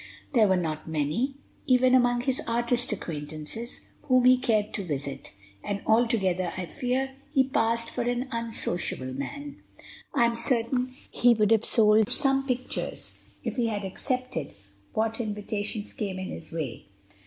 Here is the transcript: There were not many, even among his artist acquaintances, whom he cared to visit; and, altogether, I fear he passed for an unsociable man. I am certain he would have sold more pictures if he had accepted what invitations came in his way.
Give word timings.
There 0.33 0.47
were 0.47 0.57
not 0.57 0.87
many, 0.89 1.35
even 1.67 1.93
among 1.93 2.21
his 2.21 2.41
artist 2.47 2.91
acquaintances, 2.91 3.81
whom 4.07 4.25
he 4.25 4.35
cared 4.35 4.73
to 4.73 4.83
visit; 4.83 5.31
and, 5.63 5.83
altogether, 5.85 6.51
I 6.57 6.65
fear 6.65 7.11
he 7.31 7.43
passed 7.43 7.91
for 7.91 8.01
an 8.01 8.27
unsociable 8.31 9.13
man. 9.13 9.57
I 10.15 10.25
am 10.25 10.35
certain 10.35 10.95
he 11.11 11.35
would 11.35 11.51
have 11.51 11.63
sold 11.65 12.07
more 12.25 12.41
pictures 12.47 13.19
if 13.43 13.57
he 13.57 13.67
had 13.67 13.85
accepted 13.85 14.55
what 14.93 15.21
invitations 15.21 15.93
came 15.93 16.17
in 16.17 16.29
his 16.29 16.51
way. 16.51 16.87